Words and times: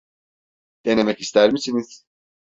Denemek 0.85 1.19
ister 1.21 1.49
misiniz? 1.51 2.05